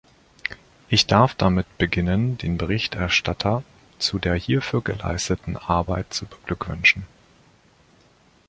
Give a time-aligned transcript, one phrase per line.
[0.89, 3.63] Ich darf damit beginnen, den Berichterstatter
[3.99, 7.05] zu der hierfür geleisteten Arbeit zu beglückwünschen.